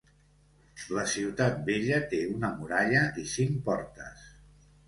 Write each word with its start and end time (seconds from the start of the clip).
La 0.97 1.03
ciutat 1.11 1.59
vella 1.69 2.01
té 2.13 2.23
una 2.39 2.51
muralla 2.63 3.05
i 3.25 3.27
cinc 3.35 3.63
portes. 3.69 4.29